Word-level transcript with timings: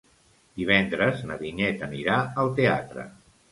Divendres 0.61 1.21
na 1.33 1.37
Vinyet 1.43 1.85
anirà 1.89 2.17
al 2.47 2.53
teatre. 2.61 3.09